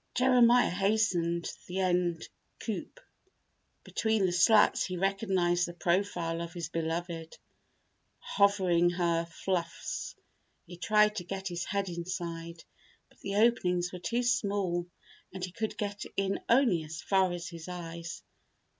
[0.15, 2.27] Jeremiah hastened to the end
[2.59, 2.99] coop.
[3.83, 7.37] Between the slats he recognized the profile of his beloved,
[8.17, 10.15] hovering her fluffs.
[10.65, 12.63] He tried to get his head inside,
[13.09, 14.87] but the openings were too small
[15.31, 18.23] and he could get in only as far as his eyes.